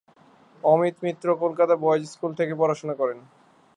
[0.63, 3.19] Amit Mitra Kolkata boys school থেকে পড়াশোনা শুরু করেন।